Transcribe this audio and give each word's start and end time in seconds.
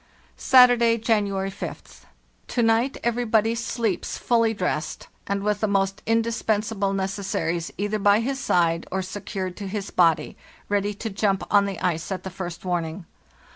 "Saturday, 0.37 0.97
January 0.97 1.51
5th. 1.51 2.05
To 2.47 2.63
night 2.63 2.97
everybody 3.03 3.53
sleeps 3.53 4.17
fully 4.17 4.51
dressed, 4.51 5.07
and 5.27 5.43
with 5.43 5.59
the 5.59 5.67
most 5.67 6.01
indispensable 6.07 6.91
necessaries 6.91 7.71
either 7.77 7.99
by 7.99 8.19
his 8.19 8.39
side 8.39 8.87
or 8.91 9.03
secured 9.03 9.55
to 9.57 9.67
his 9.67 9.91
body, 9.91 10.35
ready 10.69 10.95
to 10.95 11.11
jump 11.11 11.43
on 11.51 11.65
the 11.65 11.79
ice 11.81 12.11
at 12.11 12.23
the 12.23 12.31
first 12.31 12.65
warning. 12.65 13.05